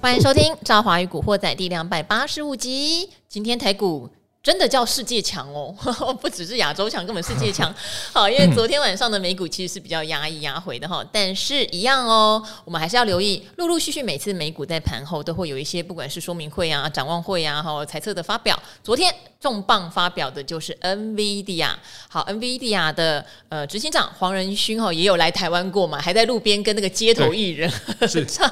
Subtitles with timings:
[0.00, 3.10] 欢迎收听《赵华与古惑仔》第两百八十五集。
[3.28, 4.08] 今天台股。
[4.40, 5.74] 真的叫世界强哦，
[6.22, 7.74] 不只是亚洲强，根本世界强。
[8.14, 18.58] 好，因为昨天晚上的美股其实是比较压抑压回的哈，但是一样哦，我们还是要留意，陆陆续续每次美股在盘后都会有一些，不管是说明会啊、展望会啊、哈、猜测的发表。
[18.82, 21.70] 昨天重磅发表的就是 NVIDIA，
[22.08, 28.48] 好，NVIDIA 的呃执行长黄仁勋哈也有来台湾过嘛，还在路边跟那个街头艺人合 唱，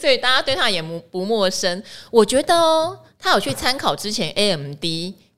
[0.00, 1.82] 所以大家对他也不不陌生。
[2.10, 2.98] 我觉得哦。
[3.16, 4.84] 他有去参考之前 AMD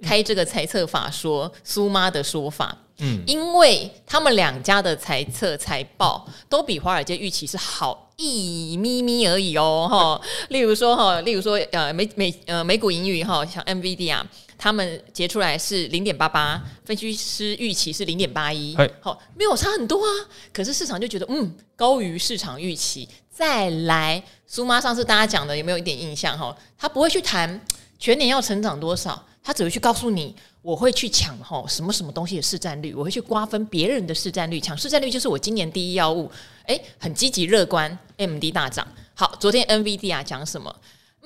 [0.02, 14.20] 开这个猜测法说苏妈的说法，嗯，因为他们两家的财测财报都比华尔街预期是好一咪咪而已哦，哈，例如说哈，例如说呃美美呃美股盈余哈，像 NVIDIA
[14.58, 20.10] 他们结出来是零点八八，分析师预期是零点八一，好，没有差很多啊，
[20.52, 23.08] 可是市场就觉得嗯高于市场预期。
[23.30, 26.56] 再来，苏妈上次大家讲的有没有一点印象哈？
[26.78, 27.60] 他不会去谈。
[27.98, 29.26] 全年要成长多少？
[29.42, 36.30] 他只会去告诉你，我会去抢吼什么什么东西的市占率，我会去瓜分别人的市占率，抢市占率就是我今年第一要务。
[36.66, 38.86] 诶，很积极乐观，AMD 大涨。
[39.14, 40.74] 好，昨天 NVIDIA 讲什么？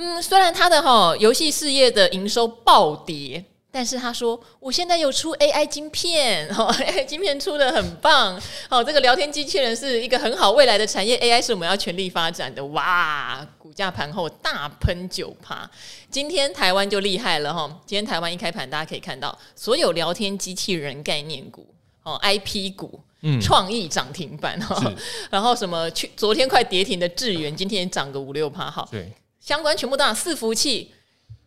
[0.01, 3.45] 嗯，虽然他的哈游戏事业的营收暴跌。
[3.73, 8.37] 但是他说，我现在有出 AI 晶片， 哦，AI 晶片出的很棒，
[8.69, 15.71] 哦，这个聊天机器人是一个很好未来的产业，AI 是我们要全力发展的，哇，股价盘后大喷九趴，
[16.11, 21.65] 今天台湾就厉害了哈，今天台湾一开盘，大家可以看到所有聊天机器人概念股，
[22.03, 24.93] 哦，IP 股，嗯，创意涨停板哈，
[25.31, 30.95] 然后什么去昨天快跌停的智源，今天涨个五六趴哈，对，相关全部都涨，伺服器。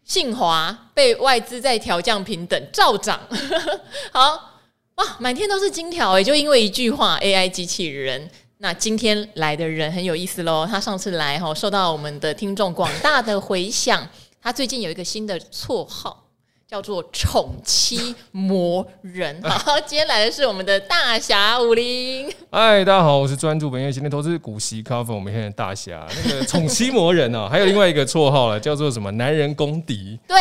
[0.03, 3.17] 信华被外资在调降平等，照涨。
[4.11, 4.59] 好
[4.95, 8.29] 哇，满天都是金条诶，就因为一句话，AI 机器人。
[8.57, 14.05] 那今天来的人很有意思喽，他上次来哈，受到我们的听众广大的回响。
[14.41, 16.22] 他最近有一个新的绰号。
[16.67, 19.41] 叫做宠妻魔人。
[19.43, 22.31] 好，今天来的是我们的大侠武林。
[22.51, 29.11] 嗨，大家好，我是专注本业今天投资股息 cover 我们现在的大侠那个宠妻魔人啊， 还有另外一个绰号了，叫做什么？
[29.11, 30.19] 男人公敌。
[30.27, 30.37] 对。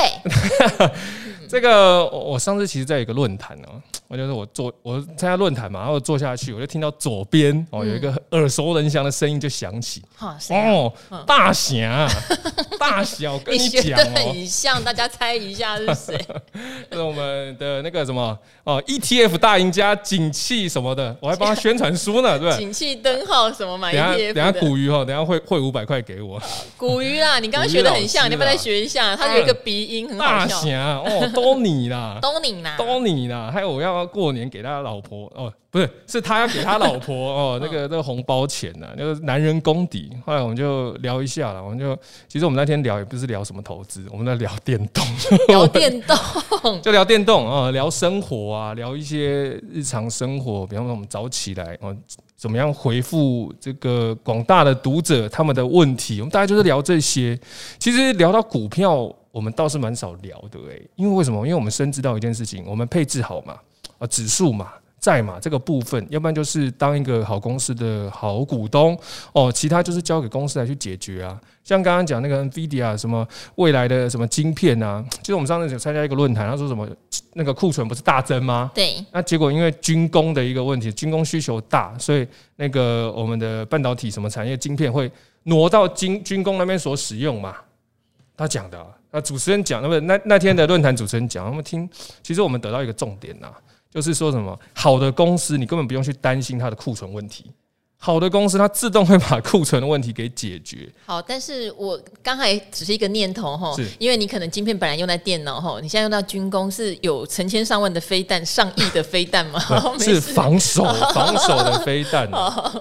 [1.48, 10.02] 这个我上次其实在一个论坛哦，我就是我坐我参加论坛嘛，然后坐下去，我就听到左边哦有一个耳熟能详的声音就响起，
[10.50, 10.92] 哦，
[11.26, 12.06] 大侠，
[12.78, 16.26] 大侠，我跟你讲哦，很像，大家猜一下是谁？
[16.92, 22.58] 是我们的那个什么哦，ETF 大赢家景气什么的，我还帮他宣传书呢，对不对？
[22.58, 24.34] 景气灯号什么买 ETF？
[24.34, 26.38] 等下古鱼哈，等下会汇五百块给我。
[26.76, 29.16] 古鱼啦，你刚刚学的很像，你要不要再学一下？
[29.16, 30.56] 他有一个鼻音很好笑。
[30.56, 31.30] 大侠哦。
[31.32, 40.10] 都你啦， 都你啦，都你啦，还有我要过年给他老婆哦，不是，是他要给他老婆 哦，那个那个红包钱呢，那个男人功底。
[40.24, 41.96] 后来我们就聊一下了，我们就
[42.28, 45.04] 其实我们那天聊也不是聊什么投资，我们在聊电动，
[45.48, 46.16] 聊电动，
[46.82, 51.96] 就聊电动啊，聊生活啊，聊一些日常生活，比方说我们早起来哦，
[52.36, 57.38] 怎么样回复这个广大的读者他们的问题，我们大概就是聊这些。
[57.78, 59.12] 其实聊到股票。
[59.32, 61.38] 我们倒是蛮少聊的哎，因为为什么？
[61.46, 63.56] 因为我们深知到一件事情，我们配置好嘛，
[64.02, 68.98] 啊，指数嘛，债嘛，这个部分，要不然就是当一个好公司的好股东
[69.32, 71.40] 哦，其他就是交给公司来去解决啊。
[71.62, 73.24] 像刚刚讲那个 NVIDIA 什么
[73.54, 76.88] 未来的什么晶片啊，就是我们上次有参加一个论坛，他说什么
[77.34, 78.72] 那个库存不是大增吗？
[78.74, 78.96] 对。
[79.12, 82.26] 那结果因为军工的一个问题，军工需求大，所以
[82.56, 85.08] 那个我们的半导体什么产业晶片会
[85.44, 87.54] 挪到军军工那边所使用嘛？
[88.36, 88.84] 他讲的。
[89.12, 91.86] 啊，主持人讲，那么那那天的论坛主持人讲，我们听，
[92.22, 93.52] 其实我们得到一个重点呐，
[93.92, 97.50] 就是说什么好的公司，你根本不用去担心它的库存问题，
[97.98, 100.90] 好的公司它自动会把库存的问题给解决。
[101.04, 109.60] 好，但是我刚才只是一个念头哈，因为你可能晶片本来用在电脑哈，你现在用到军工是有成千上万的飞弹、上亿的飞弹吗？
[110.00, 110.82] 是防守
[111.14, 112.28] 防守的飞弹，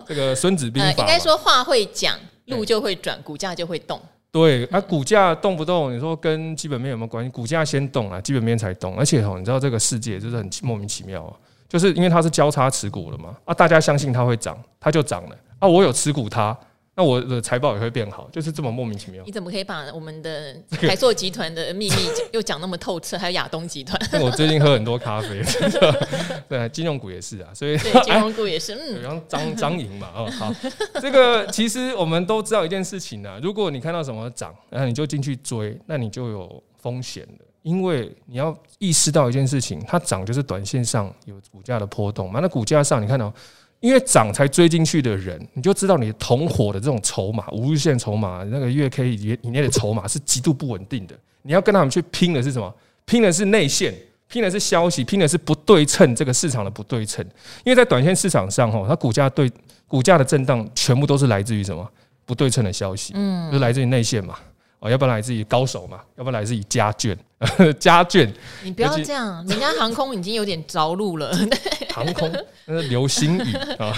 [0.08, 4.02] 这个孙子兵法应该说话会讲，路就会转，股价就会动。
[4.32, 7.30] 对，啊，股价动不动，你说跟基本面有没有关系？
[7.30, 8.98] 股价先动啊，基本面才动。
[8.98, 11.36] 而且吼，你知道这个世界就是很莫名其妙啊，
[11.68, 16.58] 就是因为它是交叉持股了嘛，啊，大家相信它会涨，它就涨了，啊，我有持股它。
[16.94, 19.24] 那我的财报也会变好，就是这么莫名其妙。
[19.26, 21.96] 你怎么可以把我们的台塑集团的秘密
[22.34, 23.18] 又讲那么透彻？
[23.18, 25.42] 还有亚东集团， 我最近喝很多咖啡，
[26.50, 30.54] 对，金融股也是啊，所以对 金融股也是，嗯，然后张张莹嘛，哦，好，
[31.00, 43.34] 这个其实我们都知道一件事情啊，如果你看到什么涨，然后你就进去追，那你就有风险的，因为你要意识到一件事情，它涨就是短线上有股价的波动嘛，那股价上你看到。
[43.82, 51.16] 因为涨才追进去的人，你就知道你的同伙的这种筹码，无日线筹码，那个月 K 以以内的筹码是极度不稳定的。
[51.42, 52.74] 你要跟他们去拼的是什么？
[53.06, 53.94] 拼的是内线，
[54.28, 57.26] 拼的是消息，拼的是不对称这个市场的不对称。
[57.66, 59.52] 因为在短线市场上，哈，它股价对
[59.88, 61.86] 股价的震荡全部都是来自于什么？
[62.24, 64.38] 不对称的消息，嗯，就是来自于内线嘛。
[64.82, 66.02] 哦，要不然来自于高手嘛？
[66.16, 67.16] 要不然来自于家眷，
[67.78, 68.28] 家眷。
[68.64, 71.32] 你不要这样，人家航空已经有点着陆了。
[71.94, 72.32] 航空
[72.66, 73.94] 那是流星雨啊，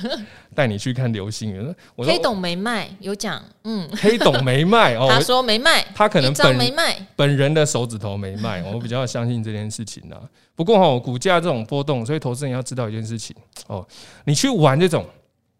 [0.54, 1.74] 带你去看流星雨。
[1.96, 10.20] 黑董没卖，有讲，嗯，黑董没卖哦，他说没卖，他可能本没卖，本人的手指头没卖，我比较相信这件事情啊。
[10.54, 13.34] 不过哈，股价这种波动，所以投资人要知道一件事情
[13.68, 13.86] 哦，
[14.26, 15.06] 你去玩这种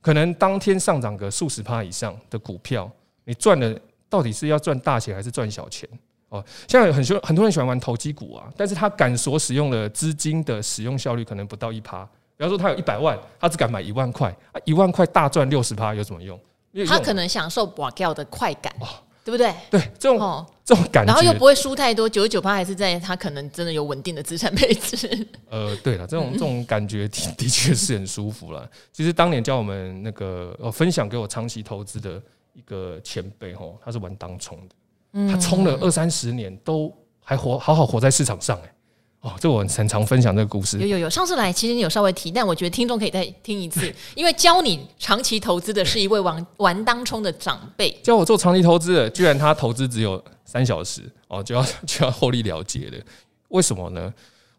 [0.03, 2.91] 可能当天上涨个数十趴以上的股票，
[3.25, 3.81] 你赚的。
[4.17, 5.87] 到底是要赚大钱还是赚小钱？
[6.31, 12.03] 哦，现在很多很多人喜欢玩投机股啊，但是他敢所使用的资金的使用效率可能不到一趴。
[12.35, 16.41] 比方说他有一百万，他只敢买一万块，啊，一万块大赚六十趴有什么用？
[16.89, 18.89] 他可能享受博掉的快感，哦，
[19.23, 19.55] 对不对？
[19.71, 25.29] 对，这种、哦、这种感觉，然后又不会输太多，九十九趴还是在他可能真的有稳定的资产配置。
[25.51, 28.67] 呃，对了，这种这种感觉 的的确是很舒服了。
[28.91, 32.21] 其实当年教我们那个呃分享给我长期投资的。
[32.57, 36.91] 一个前辈吼，他是玩当冲的，他冲了二三十年都
[37.23, 38.75] 还活好好活在市场上哎，
[39.21, 40.79] 哦，这我很常分享这个故事。
[40.79, 52.99] 有有有，上次来其实你有稍微提，但我觉得听众可以再听一次， 因为教你长期投资的是一位玩 玩当冲的长辈，教我做长期投资的，居然他投资只有三小时哦，就要 就要获利了结了，
[53.49, 54.13] 为什么呢？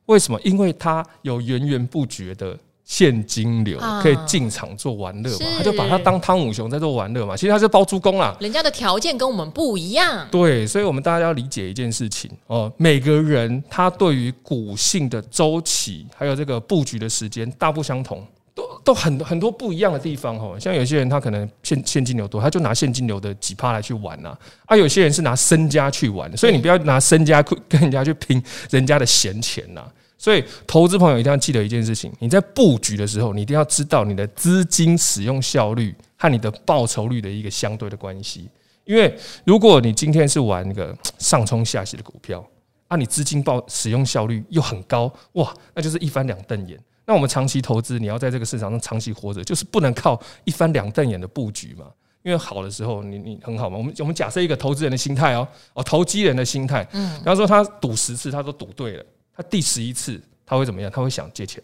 [0.05, 0.39] 为什么？
[0.43, 2.57] 因为他有源源不绝的。
[2.87, 5.45] 现金流可以进场做玩乐嘛？
[5.57, 7.35] 他就把它当汤姆熊在做玩乐嘛。
[7.35, 8.33] 其实他是包租公啦。
[8.39, 10.25] 人家的条件跟我们不一样。
[10.31, 12.71] 对，所以我们大家要理解一件事情哦。
[12.77, 18.25] 每个人他对于股性的周期，还有这个布局的时间大不相同，
[18.55, 20.57] 都都很很多不一样的地方哦。
[20.57, 24.33] 像有些人他可能现现金流多，他就拿现金流的几趴来去玩呐。
[24.65, 29.83] 啊，有些人是拿身家去玩，所以你不要拿身家跟人家去拼人家的闲钱呐。
[30.17, 38.49] 所以，投资朋友一定要记得一件事情：你在布局的时候，你一定要知道你的资金使用效率和你的报酬率的一个相对的关系。
[38.83, 39.15] 因为
[39.45, 42.43] 如果你今天是玩那个上冲下洗的股票，
[42.87, 46.79] 啊，你资金报使用效率又很高，哇，那就是一翻两瞪眼。
[47.05, 51.85] 那我们长期投资，你要在这个市场上长期活着，就是不能靠一翻两瞪眼的布局嘛。
[52.23, 53.77] 因为好的时候，你你很好嘛。
[53.77, 59.05] 我们我们假设一个投资人的心态哦，哦，投机人的心态，嗯，比方说他赌十次，他都赌对了。
[59.37, 60.91] 他第十一次他会怎么样？
[60.91, 61.63] 他会想借钱，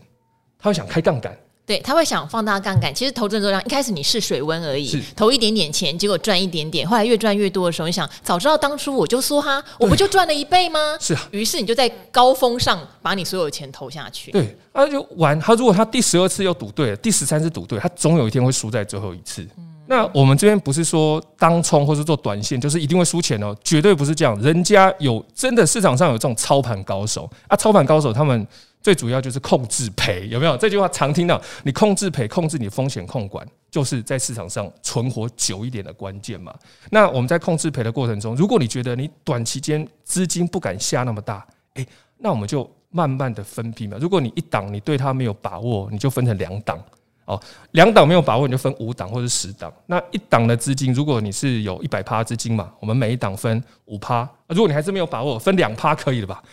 [0.60, 1.36] 他会想开杠杆，
[1.66, 2.94] 对，他会想放大杠杆。
[2.94, 10.98] 其实投资人都这样，一开始你试水温而已，投一点点钱，结果赚一点点，后来越赚越多的时候，你想早知道当初我就说哈，我不就赚了一倍吗？
[11.00, 14.32] 是啊，于是你就在高峰上把你所有的钱投下去。
[14.32, 15.40] 对，他就玩。
[15.40, 19.48] 他如果他第十二次又赌对了，第十三次赌对，他总有一天会输在最后一次。
[19.94, 24.36] 那我们这边不是说当冲或是做短线，就是一定会输钱哦，绝对不是这样。
[24.42, 28.48] 人家有真的市场上有这种操盘高手啊，操盘高手他们
[28.82, 30.58] 最主要就是控制赔，有没有？
[30.58, 36.52] 这句话常听到，你控制赔，控制你风险控管，就是在市场上存活久一点的关键嘛。
[36.90, 41.46] 那我们在控制赔的过程中，如果你觉得你短期间资金不敢下那么大，
[41.76, 41.88] 诶，
[42.18, 43.96] 那我们就慢慢的分批嘛。
[44.02, 46.84] 如果你一档你对它没有把握，你就分成两档。
[47.26, 47.42] 哦，
[47.72, 49.72] 两档没有把握，你就分五档或者十档。
[49.86, 54.30] 那一档的资金，如果你是有一百趴资金嘛，我们每一档分五趴。
[54.48, 56.44] 如果你还是没有把握，分两趴可以了吧？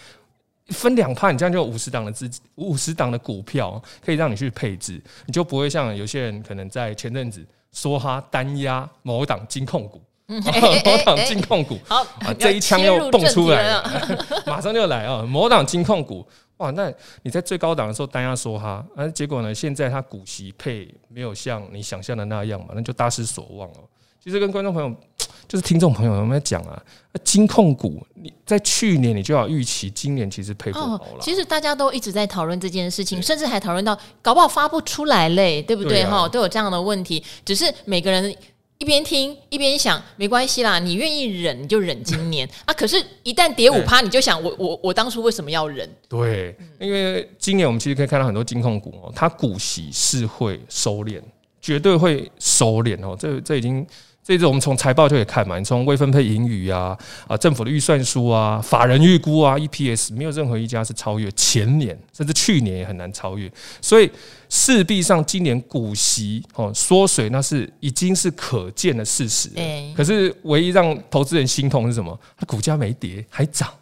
[0.68, 7.44] 分两趴，你这样就五十档的资金，五十档的股票可以让你去配置，你就不会像有些人可能在前阵子
[7.74, 10.00] 梭哈单压某档金控股，
[10.84, 12.06] 某党金控股， 好，
[12.38, 13.84] 这一枪又蹦出来了，
[14.46, 16.24] 马上就来啊，某党金控股。
[16.58, 19.54] 哇，那你在最高档的时候单压梭哈，啊，结果呢？
[19.54, 23.88] 现在它股息配没有像你想象的那样嘛，那就大失所望哦。
[24.22, 24.94] 其实跟观众朋友，
[25.48, 26.78] 就是听众朋友，我们在讲啊，
[27.24, 31.14] 金控股，你在去年你就要预期，今年其实配不好了。
[31.14, 36.04] 哦，其实大家都一直在讨论这件事情，甚至还讨论到搞不好发不出来嘞，对不对？
[36.04, 38.36] 哈，都有这样的问题，只是每个人。
[38.80, 42.72] 一边听一边想，没关系啦，你愿意忍你就忍今年 啊。
[42.72, 45.86] 可是，一旦跌五趴，你就想我我我当初为什么要忍？
[46.08, 51.20] 对，因为今年我们其实可以看到很多金控股哦，它股息是会收敛，
[51.60, 53.14] 绝对会收敛哦。
[53.20, 53.86] 这这已经。
[54.22, 56.96] 这次我们从财报就可以看嘛，你从未分配盈余啊
[57.26, 64.08] 啊，政府的预算书啊，法人预估啊，EPS 没有任何一家是超越前年，甚至去年也很难超越，所以
[64.50, 69.48] 势必上今年股息哦缩水，那是已经是可见的事实。
[69.96, 72.18] 可是唯一让投资人心痛是什么？
[72.36, 73.72] 它股价没跌还涨，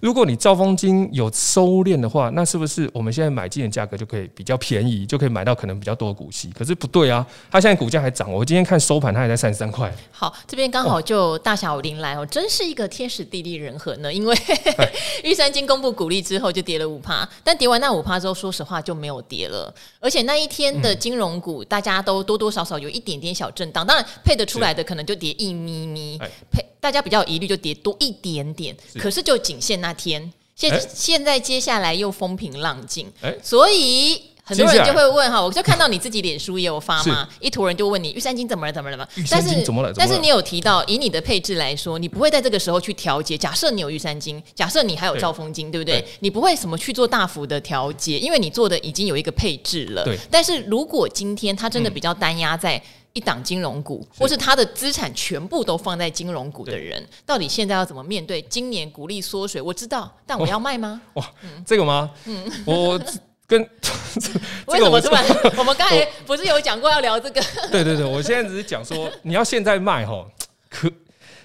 [0.00, 6.50] 如果你兆丰金有收敛的话，那是不是我们现在买进的价格就可以比较便宜，就可以买到可能比较多的股息？
[6.50, 9.92] 可是不对啊，它现在股价还涨，我今天看收盘它还在三十三块。
[10.10, 14.12] 好，这边刚好就大侠武林来哦，真是一个天时地利人和呢。
[14.12, 14.36] 因为
[15.22, 19.72] 玉山金公布股利之后就跌了五趴，但跌完那五趴之后，说实话就没有跌了。
[20.00, 26.18] 而且那一天的金融股，大家都多多少少有一点点小震荡，当然配得出来的可能就跌一咪咪，
[26.50, 30.30] 配大家比较有疑虑就跌多一点点，可是就仅限那天。
[30.54, 33.10] 现现在接下来又风平浪静，
[33.42, 39.08] 所以很多人就会问哈，我就看到你自己脸书也有发嘛，一坨人就问你玉山金怎么了怎么了嘛？
[39.30, 39.64] 但是
[39.96, 43.38] 但是你有提到，以你的配置来说，你不会在这个时候去调节。
[43.38, 46.04] 假设你有玉山金，假设你还有兆丰金，对不对？
[46.20, 50.06] 你不会什么去做大幅的调节，因为你做的已经有一个配置了。
[50.30, 52.82] 但是如果今天它真的比较单压在。
[53.14, 59.62] 一档金融股，或是他的资产全部都放在金融股的人，到底现在要怎么面对今年股利缩水？
[59.62, 61.00] 我知道，但我要卖吗？
[61.14, 61.32] 哇，
[61.64, 62.10] 这个吗？
[62.24, 63.00] 嗯，我
[63.46, 63.60] 跟
[64.66, 65.24] 为什么突然？
[65.56, 67.40] 我们刚才不是有讲过要聊这个？
[67.70, 70.26] 对对对，我现在只是讲说，你要现在卖哈，
[70.68, 70.90] 可。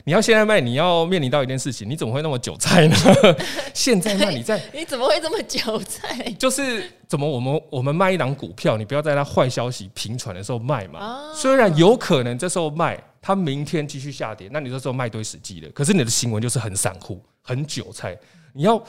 [0.09, 2.95] 你要现在卖，你要面临到一件事情，你怎么会那么韭菜呢？
[3.75, 6.23] 现在卖，你在你怎么会这么韭菜？
[6.39, 11.31] 就是怎么我们我们卖一档股票，你不要在它坏消息频传的时候卖嘛。
[11.35, 15.69] 虽然有可能这时候卖，它明天继续下跌，那你这时候卖堆死机了。
[15.75, 18.17] 可是你的行为就是很散户，很韭菜。
[18.53, 18.83] 你要，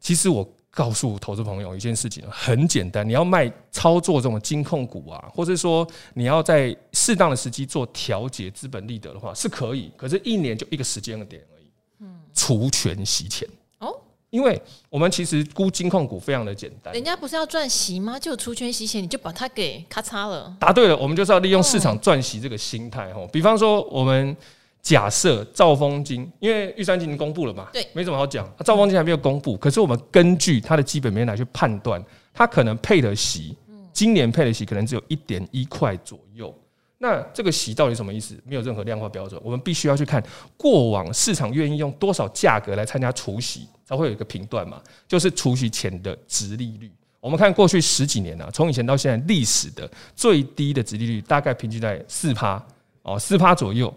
[0.00, 0.50] 其实我。
[0.74, 11.66] 告诉投资朋友一件事情很简单，你要卖操作这种金控股啊，或者说你要在适当的时机做调节资本利得的话是可以，可是一年就一个时间的点而已。
[12.00, 13.94] 嗯，除权息钱哦，
[14.30, 18.18] 因为我们其实估金控股非常的简单，人家不是要赚息吗？
[18.18, 20.56] 就除权息钱，你就把它给咔嚓了。
[20.58, 23.24] 答对了，我们就是要利用市场赚息这个心态哈。
[23.32, 24.36] 比方说我们。
[24.84, 28.46] 假设兆丰金，因为玉山金已经公布了嘛，对，没什么好讲。
[28.62, 33.56] 兆丰金还没有公布，可是我们根据它的基本面来去判断，它可能配的息，
[33.94, 36.54] 今年配的息可能只有一点一块左右。
[36.98, 38.38] 那这个息到底什么意思？
[38.44, 40.22] 没有任何量化标准，我们必须要去看
[40.58, 46.92] 过往市场愿意用多少价格来参加除息，才会有一个评断嘛，就是除息前的殖利率。
[47.20, 52.62] 我们看过去十几年啊，从以前到现在历史的最低的殖利率大概平均在四趴
[53.00, 53.92] 哦，四趴左右。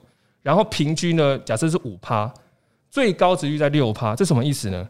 [0.48, 2.34] 然后平均呢，假设是五趴，
[2.90, 4.88] 最高值率在六趴，这什么意思呢？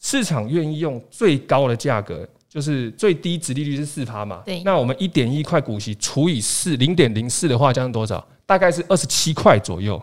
[0.00, 4.40] 市场愿意用最高的价格，就是最低值利率是四趴嘛？
[4.46, 4.62] 对。
[4.62, 8.26] 那我们一点一块股息除以四，零点零四的话，将是多少？
[8.46, 10.02] 大概是二十七块左右。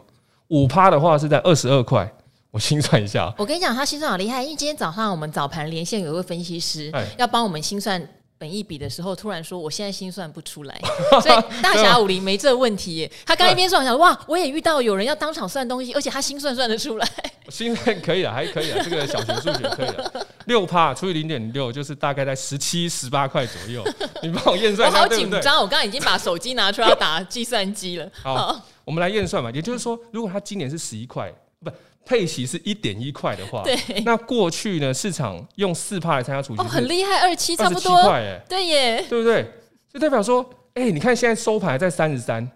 [0.49, 2.07] 五趴的话是在二十二块。
[2.51, 3.33] 我心算一下。
[3.39, 8.07] 我跟你讲，他心算好厉害，因为今天早上我们早盘连线有一位分析师，要帮我们心算。
[8.41, 10.81] 本一比的时候，突然说：“我现在心算不出来。
[11.21, 13.11] ”所以大侠武林没这问题耶。
[13.23, 17.07] 他刚一边算，想哇，我也遇到有人要当场算东西，而且他心算算得出来。
[17.49, 20.25] 心算可以了，还可以了，这个小学数学可以了。
[20.45, 23.85] 六趴除以零点六，就是大概在十七、十八块左右。
[24.23, 28.09] 你帮我验算一下，我好紧张，我刚刚已经把手机拿出来打计算机了。
[28.23, 29.51] 好，我们来验算嘛。
[29.51, 31.37] 也就是说，如果他今年是十一块，不。
[32.05, 34.93] 配息是一点一块的话，对，那过去呢？
[34.93, 39.45] 市场用四帕来参加除息，哦，很厉害，二七差不多，哎，对耶，对不对？
[39.93, 42.49] 就代表说，哎，你看现在收盘在三十三，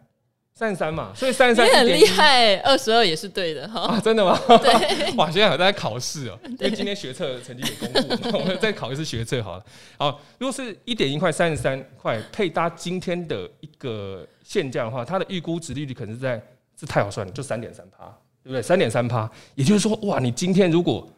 [0.55, 3.81] 三十三嘛，所以三十三很厉害，二十二也是对的哈。
[3.81, 4.39] 啊，真的吗？
[4.47, 7.91] 对， 哇，现在还在考试哦， 因为今天学测成绩也公
[8.31, 9.65] 布，我们再考一次学测好了。
[9.97, 16.41] 好，如果是一点一块三十三块配搭今天的一个现价的话，它的预估值利率可能是在，
[16.77, 18.17] 这太好算了，就三点三趴。
[18.45, 18.61] 对不对？
[18.61, 21.11] 三点三趴，也就是说，哇，你今天如果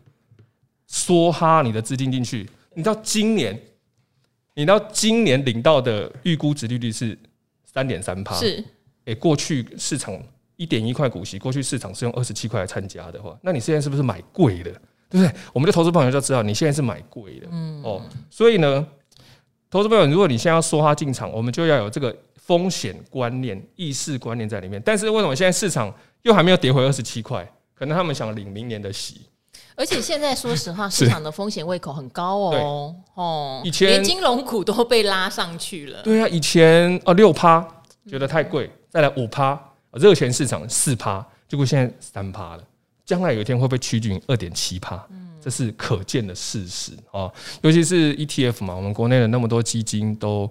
[0.89, 3.59] 梭哈你的资金进去，你到今年，
[4.53, 7.19] 你到今年领到的预估值利率是
[7.65, 8.33] 三点三趴。
[8.35, 8.63] 是，
[9.03, 10.17] 哎，过去市场
[10.55, 14.71] 一点一块股息，过去市场是用二十七块来参加的话，那你现在是不是买贵了？
[15.09, 15.29] 对不对？
[15.51, 17.49] 我们的投资朋友就知道你现在是买贵了。
[17.51, 18.87] 嗯，哦，所以呢，
[19.69, 24.81] 投资朋友，如果你现在要梭哈进场，我们就要有这个风险观念、意识观念在里面。
[24.85, 25.93] 但是为什么现在市场？
[26.23, 29.21] 又还没有跌回二十七块，可能他们想领明年的息。
[29.75, 32.95] 而且现在说实话， 市场的风险胃口很高哦。
[33.13, 36.01] 哦，以前连金融股都被拉上去了。
[36.01, 37.65] 对啊，以前哦六趴
[38.09, 39.59] 觉得太贵，再来五趴，
[39.91, 42.63] 热钱市场四趴，结果现在三趴了。
[43.05, 45.01] 将来有一天会不会趋近二点七趴？
[45.41, 47.31] 这是可见的事实啊。
[47.61, 50.49] 尤其是 ETF 嘛，我们国内的那么多基金都。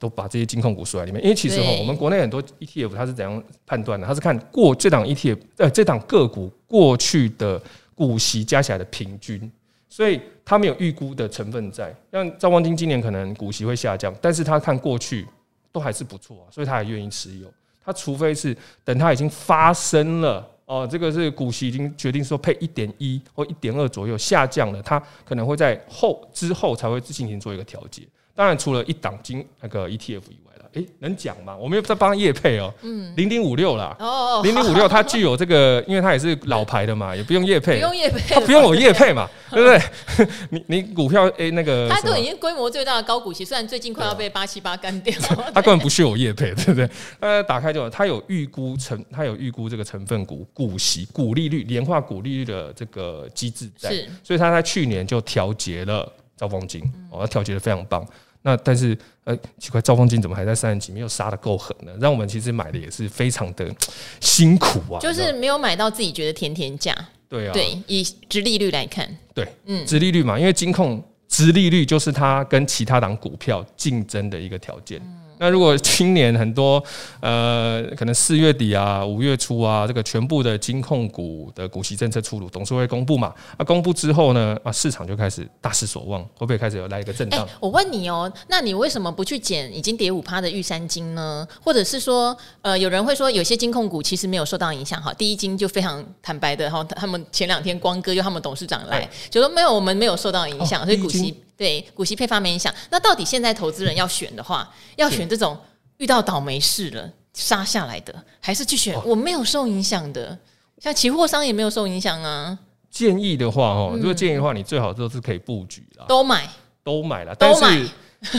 [0.00, 4.06] 都把这些金控股数在里面，因为其实哈，我们国内很多 ETF 它是怎样判断的？
[4.06, 7.60] 它是看过这档 ETF 呃这档个股过去的
[7.94, 9.52] 股息加起来的平均，
[9.90, 11.94] 所以它没有预估的成分在。
[12.10, 15.26] 像兆光金今年可能股息会下降，但是他看过去
[15.70, 17.46] 都还是不错啊，所以他还愿意持有。
[17.84, 28.02] 他除非是等它已经发生了哦，这个是股息已经决定说配一点一或一点二左右下降了，它可能会在后之后才会进行做一个调节。
[28.40, 30.64] 当然，除了一档金那个 ETF 以外了。
[30.72, 31.54] 哎，能讲吗？
[31.54, 32.72] 我们又在帮业配哦。
[32.80, 33.94] 嗯，零零五六啦。
[33.98, 37.74] 哦，零零五六它具有这个，因为它也是老牌的嘛，也不用业配。
[37.74, 40.28] 不用业配，它不用我业配嘛， 对不对？
[40.48, 45.14] 你你股票哎那个，它都已经规模最大的高股息，虽然最近快要被八七八干掉。
[45.52, 46.88] 它根本不需要我业配，对不对？
[47.20, 56.80] 呃，打开就它有预估成，它有预估这个成分股股息股利率年化股利率的这个机制在，是，所以它在去年就调节了兆丰金，
[57.10, 58.02] 哦，它调节的非常棒。
[58.42, 60.92] 那但是呃奇怪，赵凤金怎么还在三十几？
[60.92, 61.92] 没有杀的够狠呢？
[62.00, 63.70] 让我们其实买的也是非常的
[64.20, 64.98] 辛苦啊。
[65.00, 66.94] 就是没有买到自己觉得甜甜价。
[67.28, 67.52] 对啊。
[67.52, 69.08] 对，以殖利率来看。
[69.34, 74.98] 对，嗯，殖利率嘛，因为金控殖利率就是它跟其他档股票竞争的一个条件。
[75.00, 76.82] 嗯那如果今年很多
[77.20, 83.32] 呃，可能四月底啊、五月初啊，这个全部的金控股的股息政策出炉，董事会公布嘛？
[83.56, 87.40] 那、啊、公布之后呢，啊，市场就开始大失所望，会不会开始有来一个震荡？
[87.40, 91.48] 欸，我问你哦，那你为什么不去捡已经跌五趴的玉山金呢？
[91.64, 95.10] 或者是说，呃，有人会说有些金控股其实没有受到影响哈？
[95.14, 101.34] 第一金就非常坦白的哈，他们前两天光哥就他们董事长来就说没有，我们没有受到影响，所以股息。
[101.60, 102.74] 对，股息配发没影响。
[102.88, 105.54] 那到底现在投资人要选的话，要选这种
[105.98, 110.38] 遇到倒霉事了杀下来的，还是去选我没有受影响的？
[110.78, 112.58] 像期货商也没有受影响啊。
[112.90, 116.48] 建议的话，哦，如果建议的话，你最好都是可以布局啦，都买，
[116.82, 117.34] 都买了。
[117.34, 117.90] 但是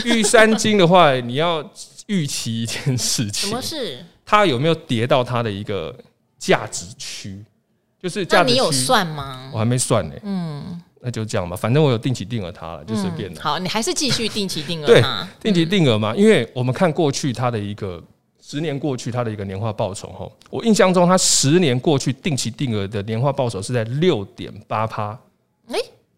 [0.04, 1.64] 玉三金的话，你要
[2.06, 4.04] 预期一件事情，什么事？
[4.26, 5.96] 它有没有跌到它的一个
[6.40, 7.44] 价值区？
[8.02, 9.48] 就是价值你有算吗？
[9.54, 10.14] 我还没算呢。
[10.24, 10.82] 嗯。
[11.04, 13.42] 那就这样吧，反正我有定期定额它了，就随便了、嗯。
[13.42, 15.28] 好，你还是继续定期定额它。
[15.40, 18.00] 对，定期定额嘛，因为我们看过去它的一个
[18.40, 25.18] 十年过去它的一个年化报酬哈，我印象中它十年过去定期定额的年化报酬是在六点八趴。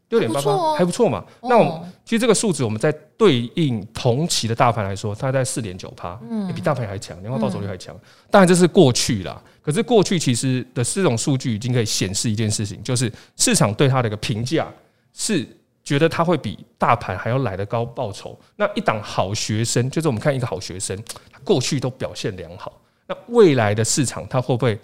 [0.04, 0.10] 哎。
[0.10, 1.24] 六点八八还不错嘛？
[1.42, 7.98] 那我们其实这个数值，我们在对应同期的大盘来说，它在四点九趴，嗯，比大盘还强，年化报酬率还强。
[8.30, 14.68] 当然这是过去啦，可是过去其实的这种数据已经可以显示一件事情，就是市场对它的一个评价
[15.14, 15.44] 是
[15.82, 18.38] 觉得它会比大盘还要来得高报酬。
[18.54, 20.96] 那一档好学生，就是我们看一个好学生，
[21.32, 24.78] 他过去都表现良好，那未来的市场它会不会？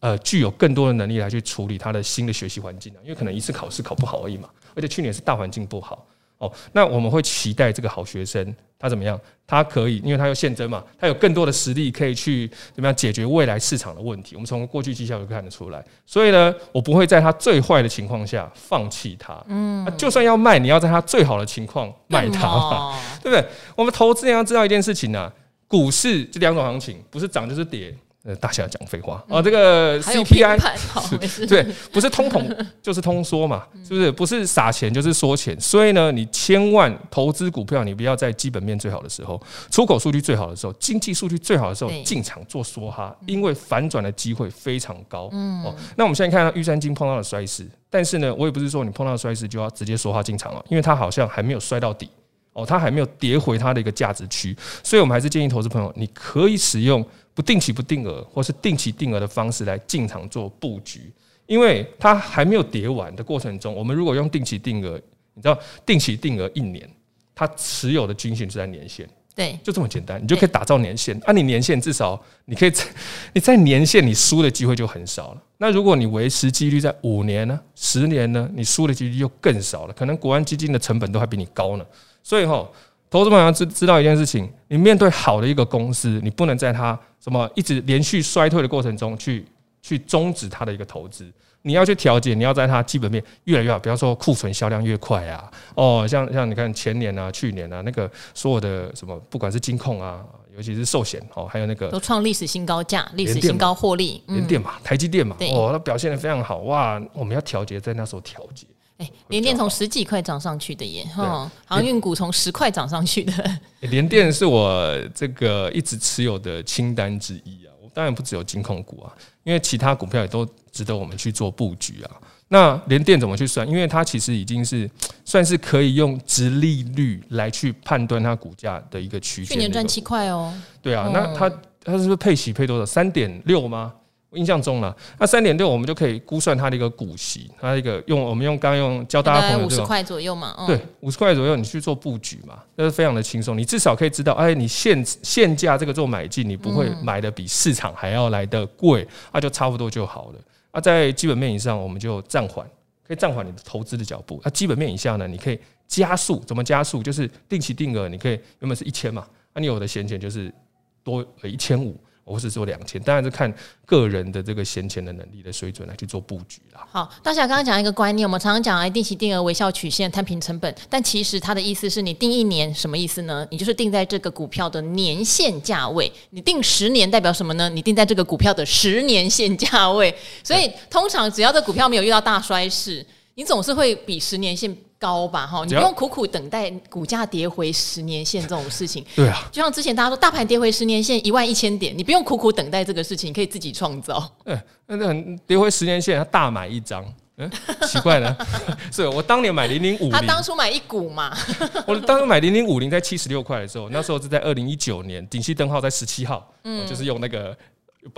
[0.00, 6.06] 呃，具有更多的能力来去处理他的新的学习环境啊，因为可能一次考试考不好而已嘛，而且去年是大环境不好
[6.38, 6.50] 哦。
[6.72, 9.20] 那我们会期待这个好学生他怎么样？
[9.46, 14.36] 他可以，因为他有现增嘛，他有更多的实力可以去怎么样解决未来市场的问题。
[14.36, 19.36] 我们从过去绩效就看得出来，所以呢，我不会在他最坏的情况下放弃他。
[19.48, 23.44] 嗯，就算要卖，你要在他最好的情况卖他嘛， 对不对？
[23.76, 25.30] 我们投资人要知道一件事情啊，
[25.68, 27.94] 股市这两种行情，不是涨就是跌。
[28.22, 29.40] 呃，大侠讲废话啊！
[29.40, 34.12] 这个 CPI 是 对，不是通膨就是通缩嘛，是不是？
[34.12, 45.30] 不是撒钱就是缩钱，所以呢，你千万投资股票，你不要在基本面最好的时候、出口数据最好的时候、经济数据最好的时候进场做梭哈，因为反转的机会非常高。
[45.64, 52.06] 哦，那我们现在看到玉山金碰到了衰势，但是呢，我也不是说你碰到衰势就要直接梭哈进场了，因为它好像还没有摔到底
[52.52, 54.54] 哦，它还没有跌回它的一个价值区，
[54.84, 57.02] 所以我们还是建议投资朋友，你可以使用。
[57.34, 61.12] 不定期不定额，或是定期定额的方式来进场做布局，
[61.46, 65.00] 因为它还没有跌完的过程中，我们如果用定期定额，
[65.34, 66.88] 你知道定期定额一年，
[67.34, 71.18] 它持有的均线是在年限，对，就这么简单，你就可以打造年线。
[71.24, 72.84] 啊，你年限至少你可以在
[73.32, 75.42] 你在年限你输的机会就很少了。
[75.56, 81.86] 那如果你维持几率在五年呢、十年呢，你输的几率就更少了，可能国安基金的成本都还比你高呢。
[82.22, 82.68] 所以哈，
[83.10, 86.98] 投资朋友要知知道一件事情，你面对好的一个公司，你不能在它。
[87.22, 89.44] 什么一直连续衰退的过程中去
[89.82, 91.30] 去终止它的一个投资？
[91.60, 100.24] 你要去调节，你要在它基本面越来越好，比方说库存销量越快啊，哦，像像你看前年啊、去年啊，那个所有的什么，不管是金控啊，
[100.56, 106.98] 尤其是寿险哦，还有那个都创历史新高价、历史新高获利，联电嘛、台积电嘛，哦，它表现的非常好哇！
[107.12, 108.66] 我们要调节，在那时候调节。
[109.00, 113.32] 哎，联电从十几块涨上去的耶，哈，航运股从十块涨上去的。
[113.80, 119.10] 联电是我这个一直持有的清单之一啊，我当然不只有金控股啊，
[119.42, 122.10] 因为其他股票也都值得我们去做布局啊。
[122.48, 123.66] 那联电怎么去算？
[123.66, 124.90] 因为它其实已经是
[125.24, 129.54] 算是可以用殖利率来去判断它股价的一个区间。
[129.54, 130.52] 去年赚七块哦。
[130.82, 131.48] 对啊，那它
[131.82, 132.84] 它是不是配息配多少？
[132.84, 133.94] 三点六吗？
[134.30, 143.58] 我印象中了，那三点六我们就可以估算它的一个股息，它一个用我们用刚刚用教大家朋友五十块左右嘛，对，五十块左右你去做布局嘛，那是非常的轻松。
[143.58, 150.38] 你至少可以知道，哎，你现现价这个做买进，你不会买的比市场还要来的贵，那就差不多就好了。
[150.70, 152.64] 啊，在基本面以上，我们就暂缓，
[153.04, 154.40] 可以暂缓你的投资的脚步。
[154.44, 157.02] 啊，基本面以下呢，你可以加速，怎么加速？
[157.02, 160.54] 就是定期定额，你可以原本是一千嘛，啊，你有的闲钱就是
[161.02, 161.98] 多一千五。
[162.30, 163.52] 或是说两千，当然是看
[163.84, 166.86] 个人的这个闲钱的能力的水准来去做布局啦。
[166.90, 173.46] 好，大侠刚刚讲一个观念，我们常常讲哎，定期定额、微笑曲线、摊平成本，但其实它的意思是你定一年，什么意思呢？
[173.50, 176.10] 你就是定在这个股票的年限价位。
[176.30, 177.68] 你定十年代表什么呢？
[177.68, 180.14] 你定在这个股票的十年限价位。
[180.44, 183.04] 所以通常只要这股票没有遇到大衰势，
[183.40, 184.76] 你总是会比十年线。
[185.00, 189.02] 高吧哈，你不用苦苦等待股价跌回十年线这种事情。
[189.16, 194.22] 对啊，就像之前大家说大盘跌回十年线一万一千点，你不用苦苦等待这个事情，你可以自己创造。
[194.44, 197.02] 嗯，那很跌回十年线，他大买一张，
[197.38, 197.50] 嗯，
[197.88, 198.36] 奇怪了，
[198.92, 201.34] 是我当年买零零五零，他当初买一股嘛，
[201.88, 207.56] 我当初买零零五零在七十六块的时候，那时候是在二零一九年，景气灯号在十七号，嗯，就是用那个。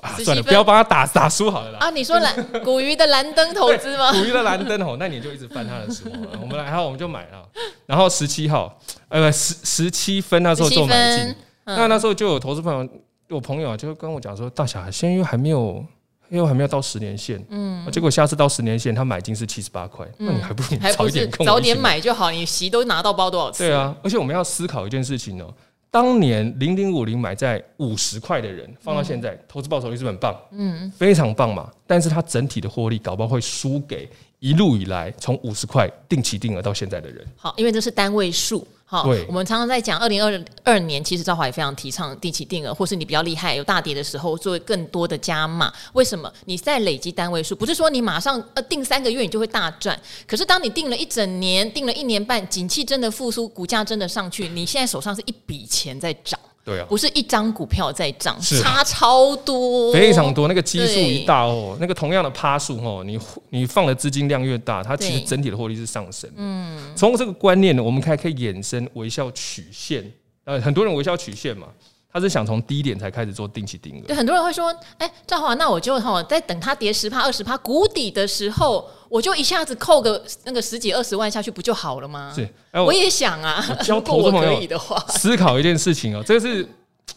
[0.00, 1.78] 啊、算了，不要帮他打打输好了啦。
[1.80, 4.12] 啊，你说蓝古鱼的蓝灯投资吗？
[4.12, 7.48] 古鱼的蓝灯哦， 那你就一直翻他的时候，我们来，然后我们就买了。
[7.86, 12.88] 然后十七号，呃，十十七分那时候做买进，嗯、那那时候就有投资朋友，
[13.36, 15.84] 我朋友啊，就跟我讲说，大侠现在又还没有，
[16.28, 23.64] 又还没有到十年线，嗯，结果下次到十年线，他买进是七十八块，嗯、那你还不如你早一点早点买就好，你席都拿到包多少次？
[23.66, 25.52] 对啊，而且我们要思考一件事情哦。
[25.92, 31.70] 当年零零五零买在五十块的人，放到现在，投资报酬率是很棒，嗯，非常棒嘛。
[31.86, 37.22] 但是它整体的获利，搞不好会输给一路以来从五十块定期定额到现在的人。
[37.36, 38.66] 好，因为这是单位数。
[38.92, 45.72] 好，我们常常在讲二零二二年，其实赵华也非常提倡定期定额，或是你比较厉害有大跌的时候做更多的加码。
[45.94, 46.30] 为什么？
[46.44, 49.98] 你在累积单位数，不是说你马上呃定三个月你就会大赚。
[50.26, 56.38] 可是当你定了一整年，定了一年半，景气真的复苏，股价真的上去，你现在手上是一笔钱在涨。
[56.64, 60.46] 对啊，不是一张股票在涨，差超多，非常多。
[60.46, 63.18] 那个基数一大哦，那个同样的趴数哦，你
[63.50, 66.30] 你放的资金量越大，它其实整体的获利是上升。
[66.36, 70.08] 嗯，从这个观念呢，我们还可以衍生微笑曲线。
[70.44, 71.66] 呃，很多人微笑曲线嘛。
[72.12, 82.30] 他是想从低点才开始做定期定额，对，很多人会说，哎、欸，赵华，那我就哈在等它跌十趴二十趴谷底的时候，我就一下子扣个那个十几二十万下去不就好了吗？
[82.34, 84.68] 是，我，我也想啊， 教投资朋友
[85.08, 86.68] 思考一件事情哦，这是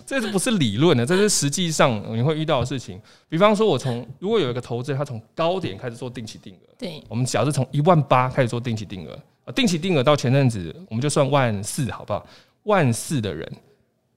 [0.06, 2.98] 这是不是理论的，这是实际上你会遇到的事情。
[3.28, 9.12] 比方说，我从如果有一个投资，他从高点开始做定期定额，对，我们假设从一万八开始做定期定额
[9.44, 12.26] 啊，定期定额到前阵子我们就算万四，好不好？
[12.64, 13.52] 万四的人。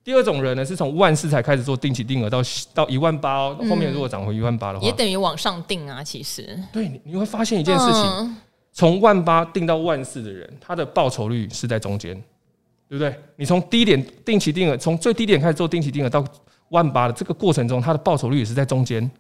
[0.09, 2.41] 第二种人呢，是从万四才开始做定期定额，到
[2.73, 3.55] 到一万八哦。
[3.69, 6.03] 后面如果涨回一万八的话，也等于往上定啊。
[6.03, 8.37] 其实，对，你会发现一件事情：
[8.73, 12.15] 从万八定到万四的人，他的报酬率是在中间，
[12.89, 13.15] 对不对？
[13.37, 16.25] 你从低点定期定额，从最低点开始做定期定额到
[16.71, 19.11] 万八的这个过程中，他的报酬率也是在中间。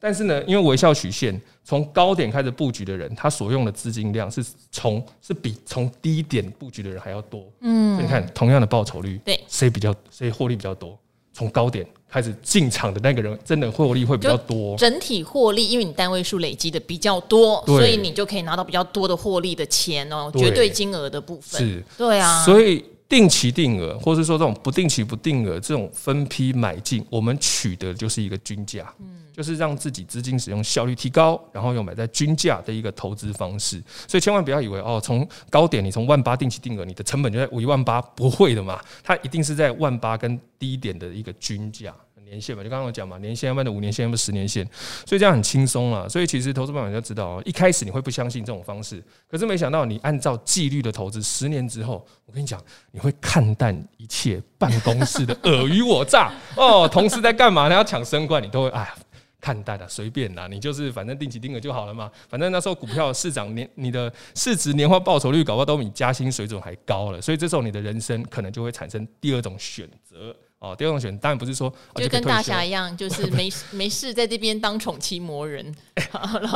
[0.00, 7.44] 但是呢，因为微笑曲线，从高点开始布局的人，他所用的资金量是从是比从低点布局的人还要多。
[7.60, 10.96] 嗯，你看，同样的报酬率，对，谁比较谁获利比较多？
[11.32, 14.76] 从高点开始进场的那个人，真的获利会比较多。
[14.76, 21.60] 整体获利，因为你单位数累积的比较多，所以你就可以拿到比较多的获利的钱哦，对绝对金额的部分。
[21.60, 22.84] 是，对啊，所以。
[23.08, 33.82] 定期定额，或是说这种不定期不定额这种分批买进，我们取得的就是一个均价，嗯，就是让自己资金使用效率提高，然后又买在均价的一个投资方式。
[34.06, 41.94] 所以千万不要以为哦，从高点你从万八定期定额，你的成本就在一万八，不会的嘛，它一定是在万八跟低点的一个均价。
[42.28, 44.64] 年限嘛，就刚刚我讲嘛，年限要不然的五年线，要不十年线，
[45.06, 46.08] 所以这样很轻松啊。
[46.08, 52.62] 所以其实投资朋友要知道哦，一开始你会不相信这种方式，可是没想到你按照纪律的投资，十年之后，我跟你讲，
[52.92, 56.88] 你会看淡一切办公室的尔虞我诈 哦。
[56.88, 57.74] 同事在干嘛呢？
[57.74, 58.94] 要抢升官，你都会哎呀
[59.40, 62.10] 看淡了，随便啦，你就是反正定期定额就好了嘛。
[62.28, 70.34] 反正那时候股票市场年，你的市值年化报酬率搞不好都比加薪水准还高了，所以这时候你的人生可能就会产生第二种选择。
[70.60, 75.74] 哦，第二种选当然不是说就跟大侠一样，就是没 没事在这边当宠妻魔人。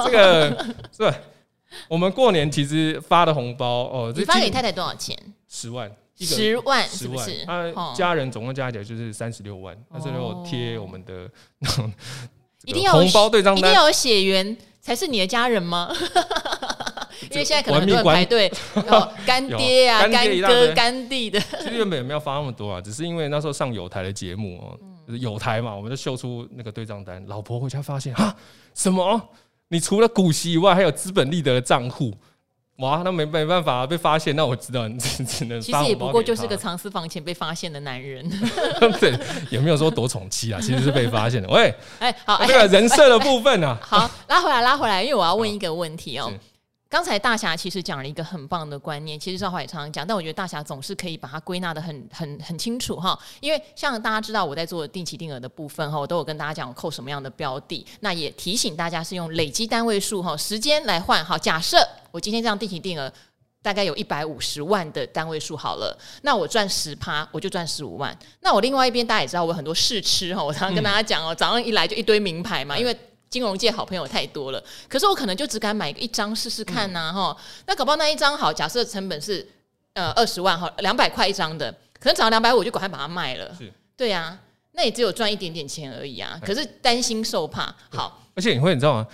[0.07, 1.15] 这个是，
[1.89, 5.17] 我们过年其实发的红包哦，你发给太太多少钱？
[5.49, 7.45] 十万，十万是不是？
[7.47, 11.31] 他家人总共加起来就是三十六万，但是如果贴我们的
[12.65, 15.93] 一定要红包对账单，一定要有血缘才是你的家人吗？
[17.31, 18.53] 因为现在可能很多人排队，
[19.27, 21.41] 干爹啊、干哥、干弟的。
[21.61, 27.25] 其实原本也没有发那么多啊，只是因为那时候上有台的节目哦，就是友台嘛，我们就秀出那个对账单。
[27.27, 28.35] 老婆回家发现啊，
[28.75, 29.21] 什么？
[29.69, 32.13] 你除了股息以外，还有资本利得的账户，
[32.77, 35.59] 哇，那没没办法、啊、被发现，那我知道你只只能。
[35.63, 38.29] 其实也不过就是个藏私房钱被发现的男人。
[39.01, 39.19] 对，
[39.51, 41.49] 也没有说多宠妻啊，其实是被发现的。
[41.49, 46.31] 喂，哎、欸，好，这个人设的部分啊，好，拉回来，拉回来，因为我要问一个问题哦。
[46.93, 53.19] 刚才大侠其实讲了一个很棒的观念，其实赵华也常常讲，但我觉得大侠总是可以把它归纳的很很很清楚哈。
[53.41, 61.39] 因为像大家知道我在做定期定额的部分哈，我都有跟大家讲我扣什么样的标的，那也提醒大家是用累积单位数哈时间来换哈。
[61.39, 61.79] 假设
[62.11, 63.11] 我今天这样定期定额
[63.63, 68.15] 大概有一百五十万的单位数好了，那我赚十趴我就赚十五万。
[68.41, 72.95] 那我另外一边大家也知道我有很多试吃哈，我常常跟大家讲哦，早上一来就一堆名牌嘛，因为。
[73.33, 77.65] 金融界好朋友太多了，可是我可能就只敢买一张试试看呐、啊，哈、嗯。
[77.67, 79.49] 那搞不好那一张好，假设成本是
[79.95, 83.51] 呃二十万哈，两百块一张的，可能涨到两百五就赶快把它卖了。
[83.59, 84.39] 是，对呀、啊，
[84.73, 86.39] 那也只有赚一点点钱而已啊。
[86.45, 89.07] 可是担心受怕，好，而且你会你知道吗？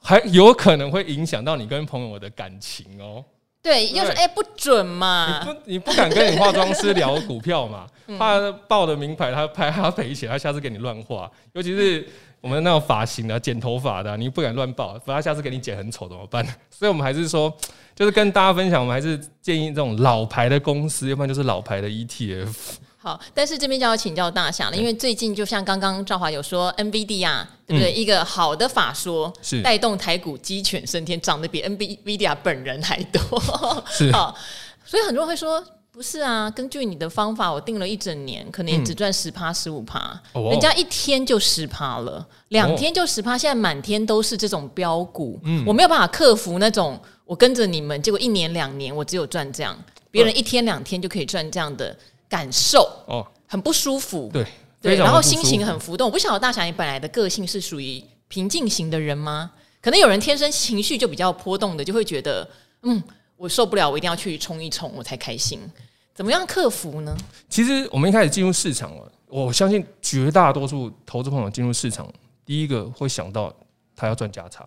[0.00, 3.24] 还有可能会影响到你跟朋友的感情哦。
[3.60, 12.08] 对，要说哎不准嘛，你不你不敢跟你化妆师聊股票嘛， 怕报的名牌他拍他赔钱，他下次给你乱画，尤其是。
[12.42, 16.44] 我们那种发型的、剪头发的，你不敢乱报，不然下次给你剪很丑怎么办？
[16.68, 17.50] 所以我们还是说，
[17.94, 22.52] 就是跟大家分享，我们还是建议这种老牌的公司，要不然就是老牌的 ETF。
[22.98, 27.92] 好，但是这边就要请教大侠了，因为最近就像刚刚赵华有说，NVIDIA 啊，对不对？
[27.92, 33.82] 嗯、一个好的法说是带动台股鸡犬升天，涨得比 NVIDIA 本人还多。
[33.88, 34.34] 是 啊，
[34.84, 35.64] 所以很多人会说。
[35.92, 40.18] 不是啊，根据你的方法，我定了一整年，可能也只赚十趴、十五趴，
[40.50, 49.78] 人家一天就十趴了，两天就十趴，现在满天都是这种标股，嗯，我没有办法克服那种我跟着你们，结果一年两年我只有赚这样，
[50.10, 51.94] 别人一天两天就可以赚这样的
[52.26, 54.46] 感受，哦，很不舒服，对
[54.80, 56.06] 对，然后心情很浮动。
[56.06, 59.50] 我不晓得大侠你本来的个性是属于平静型的人吗？
[59.82, 62.48] 可能有人天生情绪就比较波动的，就会觉得
[62.84, 63.02] 嗯。
[63.42, 65.58] 我受不了，我一定要去冲一冲，我才开心。
[66.14, 67.12] 怎么样克服呢？
[67.48, 72.08] 其实我们一开始进入市场了，我相信绝大多数投资朋友进入市场，
[72.46, 73.52] 第一个会想到
[73.96, 74.64] 他要赚价差，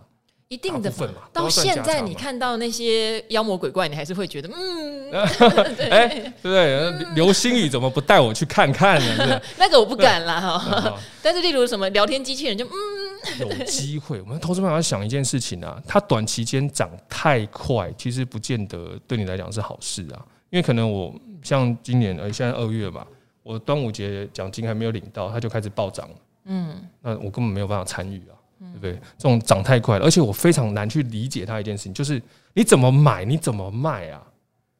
[0.50, 1.22] 一定的份嘛。
[1.32, 5.10] 到现在你看到那些妖魔鬼怪，你还是会觉得嗯，
[5.90, 7.14] 哎，对不对？
[7.16, 9.42] 流星雨怎么不带我去看看呢？
[9.58, 11.00] 那个我不敢啦哈。
[11.22, 13.05] 但是例如什么聊天机器人就嗯。
[13.40, 20.26] 有机会，我们投资朋友要想一件事情啊，它短期间涨太快，其实不见得对你来讲是好事啊。
[20.50, 23.06] 因为可能我像今年呃，现在二月吧，
[23.44, 26.16] 我端午节奖金还没有领到，它就开始暴涨了。
[26.46, 28.94] 嗯，那我根本没有办法参与啊，对不对？
[29.18, 32.22] 这种涨太快了，而且我非常难去理解它一件事情，就是
[32.54, 34.24] 你怎么买，你怎么卖啊？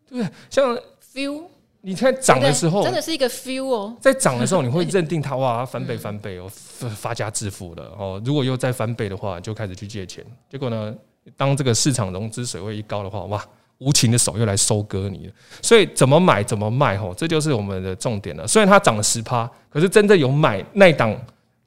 [0.08, 0.34] 对不对？
[0.50, 0.78] 像
[1.14, 1.44] feel。
[1.88, 3.96] 你在涨的时候，真的是一个 feel 哦。
[4.02, 6.50] 在涨的时候，你会认定它哇翻倍翻倍哦，
[6.96, 8.20] 发家致富了哦。
[8.26, 10.26] 如果又再翻倍的话，就开始去借钱。
[10.50, 10.92] 结果呢，
[11.38, 13.46] 当这个市场融资水位一高的话，哇，
[13.78, 15.34] 无情的手又来收割你了。
[15.62, 18.48] 所以怎么买怎么卖哦，这就是我们的重点了。
[18.48, 21.16] 虽然它涨了十趴，可是真的有买那档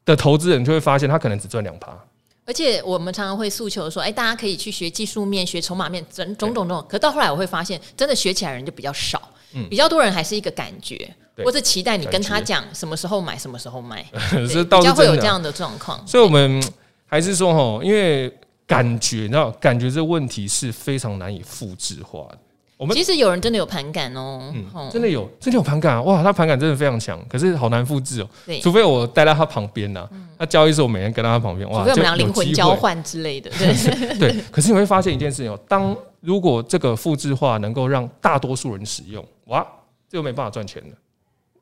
[0.04, 1.96] 的投资人就会发现，他可能只赚两趴。
[2.44, 6.85] 而且我们常常会诉求说，哎，大家可以去学技术面、学筹码面，种种种种。
[6.88, 9.27] 可是到后来我会发现，真的学起来人就比较少。
[9.70, 11.08] 比较多人还是一个感觉，
[11.44, 16.06] 或者期待你跟他讲什么时候买，什么时候卖， 比较会有这样的状况。
[16.06, 16.62] 所以，我们
[17.06, 18.32] 还是说，哈，因为
[18.66, 22.38] 感觉，你知道，感觉这问题是非常难以复制化的。
[22.76, 26.02] 我们其实有人真的有盘感哦，嗯真的有，真的有盘感啊！
[26.02, 28.28] 哇，他盘感真的非常强，可是好难复制哦。
[28.62, 30.08] 除非我待在他旁边呐，
[30.38, 33.50] 那交易时我每天跟在他旁边，哇，除非我们俩灵魂交换之类的。
[34.20, 39.66] 对，可是你会发现一件事情哦，当如果这个复制化能够让大多数人使用，哇，
[40.08, 40.96] 这个没办法赚钱的，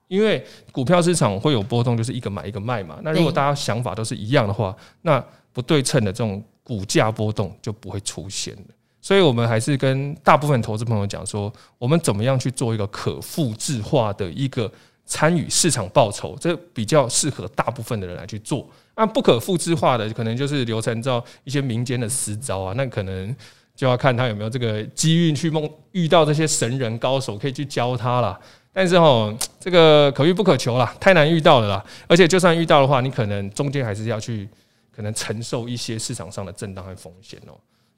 [0.08, 2.98] 因为股票市场会有波动，就是一个买一个卖嘛。
[3.02, 8.62] 那如果大家想法都是一样的话，那不对称的这种股价波动就不会出现了。
[9.00, 14.70] 所以我们还是跟大部分投资朋友讲说，我们怎么样去做一个可复制化的一个
[15.04, 18.68] 参与市场报酬，这比较适合大部分的人来去做。
[18.96, 23.34] 那不可复制化的，可能就是流程照一些民间的私招啊，那可能。
[23.76, 28.36] 就要看他有没有这个机运去梦遇到这些神人高手，可以去教他了。
[28.72, 31.84] 但是哦，这个可遇不可求啦，太难遇到了啦。
[32.06, 34.48] 而且就算遇到的话，你可能中间还是要去
[34.94, 37.52] 可能承受一些市场上的震荡和风险哦。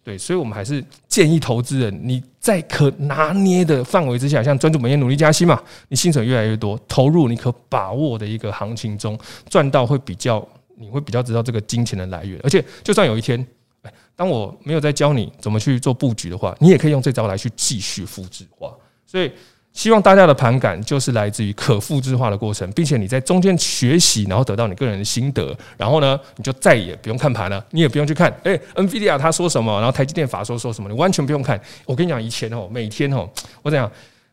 [0.04, 12.40] 对，所以我们还是建议投资人，你在可拿捏的范围之下，像专注本业努力加薪嘛，你薪水越来越多，投入你可把握的一个行情中赚到会比较，你会比较知道这个金钱的来源。
[12.42, 13.46] 而且就算有一天。
[14.16, 18.74] 当我没有在教你怎么去做布局的话，你也可以用这招来去继续复制化。
[19.06, 19.30] 所以，
[19.72, 31.60] 希望大家的盘感就是来自于可复制化的过程，并且你在中间学习，然后得到你个人的心得，然后呢，你就再也不用看盘了，你也不用去看，哎，NVIDIA 他说什么，然后台积电法说说什么，你完全不用看。
[31.86, 33.28] 我跟你讲，以前哦，每天哦，
[33.62, 33.90] 我怎样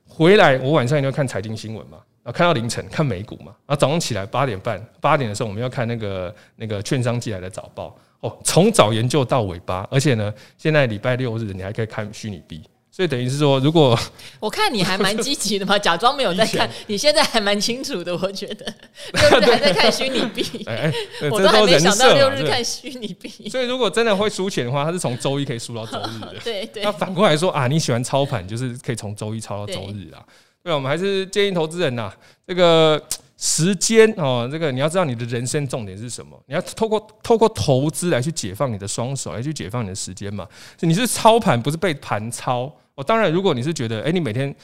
[0.08, 12.62] 回来，我晚上一定要看财经新闻嘛，然后看到凌晨看美股嘛，然后早上起来八点半八点的时候，我们要看那个那个券商寄来的早报哦，从早研究到尾巴，而且呢，现在礼拜六日你还可以看虚拟币。
[12.92, 14.00] 所以等于是说，如果
[14.40, 18.66] 我看你还蛮积极的嘛， 假装没有在看，你现在还蛮清楚的，我觉得
[19.12, 20.90] 六日还在看虚拟币，哎，
[21.30, 23.50] 我都还没想到六日看虚拟币。
[23.50, 26.36] 所以如果真的会输钱的话，他是从周一可以输到周日的。
[26.42, 26.84] 对对。
[26.84, 30.24] 那反过来说啊，你喜欢操盘，就是可以从周一操到周日啊。
[30.64, 32.10] 对，我们还是建议投资人呐，
[32.48, 33.00] 这个
[33.38, 40.48] 时间哦，这个你要知道你的人生重点是什么，你要透过透过投资来去解放你的双手，来去解放你的时间嘛。
[40.80, 42.72] 你是操盘，不是被盘操。
[42.96, 44.56] 哦，当然，如果你是觉得，哎，你每天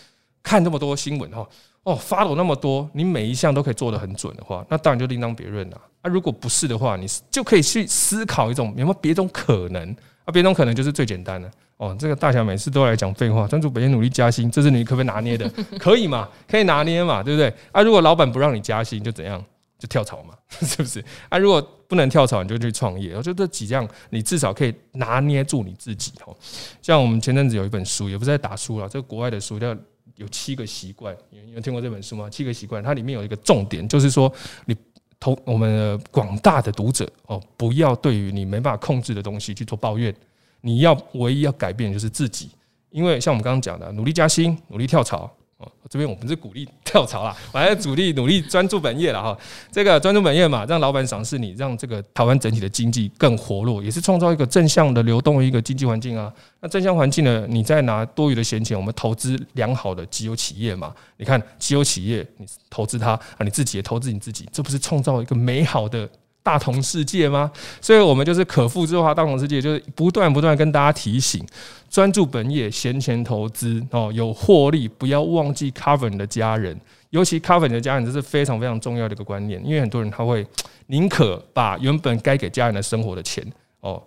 [0.41, 1.45] 看这么多新闻哈，
[1.84, 5.81] 哦，发了那么多，你每一项都可以做得很准的话，那当然就另当别论了。
[6.01, 9.95] 啊，如果不是的话，你就可以去思考一种有没有别种可能。
[10.23, 11.51] 啊，别种可能就是最简单的。
[11.82, 15.50] 哦，这个大侠每次都来讲废话，专注本业努力加薪，这是你可不可以拿捏的？
[15.80, 16.30] 可以嘛？
[16.48, 17.24] 可以拿捏嘛？
[17.24, 17.52] 对不对？
[17.72, 19.44] 啊，如果老板不让你加薪，就怎样？
[19.80, 20.36] 就跳槽嘛？
[20.62, 21.04] 是不是？
[21.28, 23.15] 啊，如果不能跳槽，你就去创业。
[23.15, 26.38] 我觉得这几样，你至少可以拿捏住你自己哦。
[26.84, 29.74] 像我们前阵子有一本书，也不是在打书了，这个国外的书叫
[30.17, 32.30] 《有七个习惯》，你有听过这本书吗？
[32.30, 34.32] 七个习惯，它里面有一个重点，就是说
[34.65, 34.78] 你
[35.20, 40.15] 投我们广大的读者哦，不要对于你没办法控制的东西去做抱怨。
[40.62, 42.50] 你要唯一要改变的就是自己，
[42.89, 45.30] 因为像我们刚刚讲的，努力加薪，努力跳槽。
[45.58, 49.38] 哦这边我们是鼓励跳槽啦，我还是鼓励努力专注本业了哈。
[49.71, 56.34] 这个专注本业嘛，让老板赏识你，让这个台湾整体的经济更活络，也是创造一个正向的流动的一个经济环境啊。
[56.62, 60.95] 那正向环境呢，你再拿多余的闲钱，我们投资良好的绩优企业嘛。
[61.17, 66.10] 你看绩优企业，你投资它啊，你自己也投资你自己，这不是创造一个美好的
[66.43, 67.51] 大同世界吗？
[67.80, 71.45] 所以我们就是可复制化大同世界，就是不断不断跟大家提醒。
[71.89, 79.62] 专注本业，闲钱投资哦，有获利，不要忘记 cover 你的家人，尤其 cover 你的家人，这是非常非常重要的一个观念。
[79.65, 80.45] 因为很多人他会
[80.88, 83.45] 宁可把原本该给家人的生活的钱
[83.82, 84.01] 哦，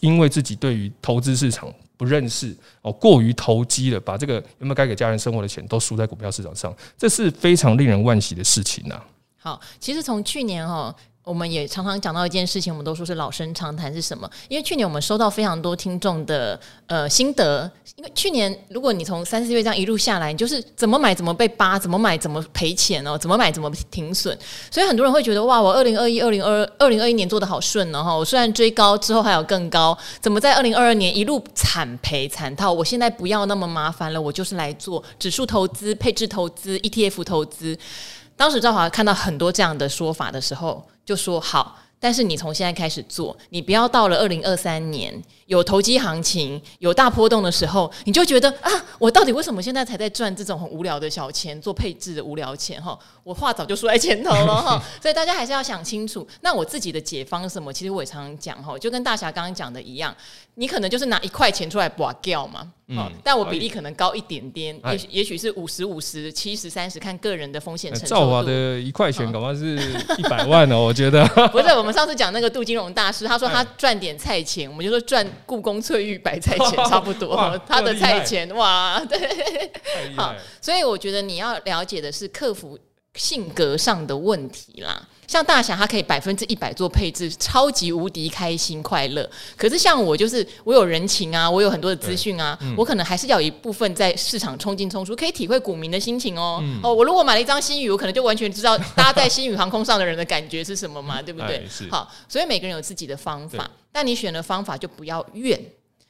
[0.00, 9.00] 因为自己对于投资市场不认识哦，过于投机了，把这个原本该给家人生活的钱都输在股票市场上，这是非常令人惋惜的事情呐。
[9.38, 10.94] 好，其实从去年哈。
[11.22, 14.28] 我们也常常讲到一件事情，我们都说是老生常谈是什么？
[14.48, 24.36] 因为去年我们收到非常多听众的呃心得，因为去年如果你从三四月这样一路下来，你就是怎么买怎么被扒，怎么买怎么赔钱哦，怎么买怎么停损，
[24.70, 32.72] 所以很多人会觉得哇，我二零二一、二零二二零二一年做得好顺哦，我虽然追高之后还有更高，怎么在二零二二年一路惨赔惨套？
[32.72, 37.78] 我现在不要那么麻烦了，我就是来做指数投资、配置投资、ETF 投资。
[38.36, 41.76] 当时赵华看到很多这样的说法的时候，就说好。
[41.98, 45.12] 但是你从现在开始做，你不要到了二零二三年
[45.50, 52.98] 有投机行情、有大波动的时候，你就觉得啊，我到底为什么现在才在赚这种很无聊的小钱，做配置的无聊钱哈？
[53.22, 54.82] 我话早就说在前头了哈。
[55.02, 56.26] 所以大家还是要想清楚。
[56.40, 57.72] 那我自己的解方是什么？
[57.72, 60.16] 其实我也常常讲哈，就跟大侠刚刚讲的一样，
[60.54, 62.72] 你可能就是拿一块钱出来拔掉嘛。
[62.92, 68.20] 嗯，但我比例可能高一点点，也许也许是五十五十、七十三十，看个人的风险承受度。
[68.20, 69.76] 赵华的一块钱，恐怕是
[70.18, 71.24] 一百万哦，我觉得。
[71.50, 71.90] 不是我们。
[71.90, 77.60] 我们上次讲那个杜金龙大师，他说他赚点菜钱，我们就说赚故宫翠玉白菜钱差不多。
[77.66, 79.18] 他的菜钱哇， 对，
[80.16, 82.78] 好，所以我觉得你要了解的是克服
[83.14, 85.08] 性格上的问题啦。
[85.30, 89.30] 像大侠，他可以百分之一百做配置，超级无敌开心快乐。
[89.56, 96.58] 可是像我，就是我有人情啊，我有很多的资讯啊，嗯、我可能还是要有一部分在市场冲进冲出，可以体会股民的心情哦。
[96.60, 101.64] 嗯、哦，我如果买了一张新宇，我可能就完全知道搭在新宇航空上的人的感觉是什么嘛，对不对？
[101.88, 105.56] 好，所以每个人有自己的方法，但你选的方法就不要怨，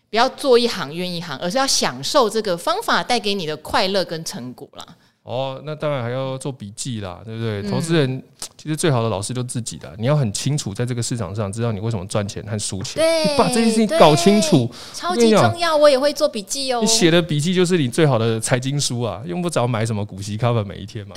[0.09, 4.97] 不要做一行怨一行，而是要享受这个方法带给你的快乐跟成果啦。
[5.23, 7.63] 哦，那当然还要做笔记啦，对不对？
[7.71, 8.23] 投资人
[8.63, 15.75] 其实最好的老师就自己的，你要很清楚在这个市场上，知道你为什么赚钱和输钱，你，把这件事情搞清楚，超级重要。
[15.75, 16.81] 我也会做笔记哦。
[16.83, 21.17] 你写的笔记就是你最好的财经书啊，用不着买什么股息 cover 每一天嘛，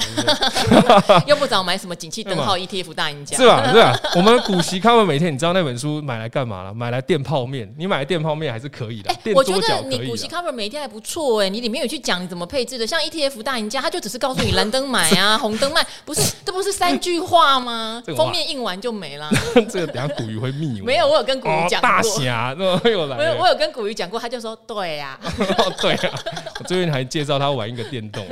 [1.28, 3.68] 用不着买什么景气灯号 ETF 大赢家，是吧？
[3.68, 4.00] 是吧？
[4.16, 6.74] 我们股息 cover 每天，你知道那本书买来干嘛了？
[6.74, 9.10] 买来垫泡面，你买来垫泡面还是可以的。
[9.12, 17.33] 哎，我觉得你股息 cover 每一天还不错哎，你里面有去讲你怎么配置的，像 ETF 大赢家，他就只是告诉你蓝灯买啊， 红灯卖，不是，这不是三句话。
[17.34, 18.04] 画吗？
[18.16, 19.28] 封面印完就没了。
[19.68, 20.86] 这个等下古鱼会密我。
[20.86, 21.90] 没有，我有跟古鱼讲过。
[21.90, 23.18] 大侠，那 么又来。
[23.18, 25.20] 我有，我有跟古鱼讲过，他就说对呀。
[25.82, 26.14] 对呀，
[26.60, 28.24] 我最近还介绍他玩一个电动。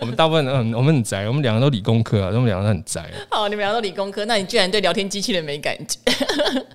[0.00, 3.08] 我们大部分人，我们很宅，我们两个都理工科啊，我们两个很宅。
[3.30, 5.98] 好，你们两个都理工科，那你居然对聊天机器人没感觉？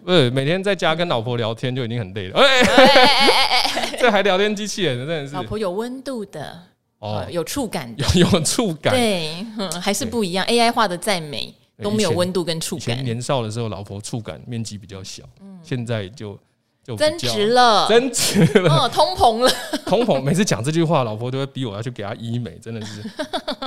[0.05, 2.39] 不是，每天在家跟老婆聊天就已经很累了。
[2.39, 5.35] 哎哎哎哎，这还聊天机器人，真的是。
[5.35, 6.59] 老婆有温度的。
[7.01, 9.43] 哦，有触感，有 有触感，对，
[9.81, 10.45] 还是不一样。
[10.45, 13.03] AI 画的再美都没有温度跟触感。
[13.03, 15.23] 年少的时候，老婆触感面积比较小，
[15.63, 16.37] 现在就
[16.85, 19.51] 就增值了，增值了，通膨了，
[19.83, 20.21] 通膨。
[20.21, 23.03] 每次讲这句话，老婆都会逼我要去给她医美，真的是。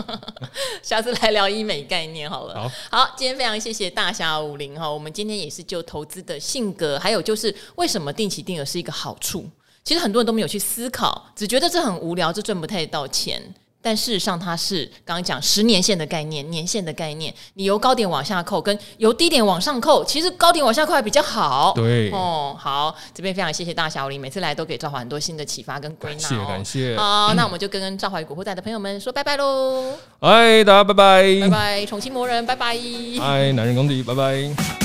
[0.80, 2.54] 下次来聊医美概念好了。
[2.54, 2.70] 好，
[3.04, 4.88] 好，今天非常谢谢大侠武林哈。
[4.88, 9.44] 我们今天也是就投资的性格，还有就是为什么定期定额是一个好处。
[9.84, 13.42] 其实很多人都没有去思考，只觉得这很无聊，这赚不太到钱。
[13.82, 17.30] 但事实上，它是刚刚讲十年线的概念、年限的概念。
[17.52, 21.74] 你由高点往下扣，跟由低点往上扣，其实高点往下扣还比较好。
[21.76, 26.46] 对哦，好，这边非常谢谢大侠武林，每次来都给赵华很多新的启发跟归纳、哦。
[26.48, 26.96] 感谢，感谢。
[26.96, 29.92] 好，那我们就跟赵华与古惑仔的朋友们说拜拜喽。
[30.20, 32.74] 哎，大家拜拜，拜拜，宠妻魔人，拜拜。
[33.20, 34.83] 哎，男人公敌，拜拜。